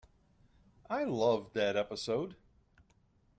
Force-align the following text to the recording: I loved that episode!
I 0.89 1.03
loved 1.03 1.53
that 1.53 1.75
episode! 1.77 2.35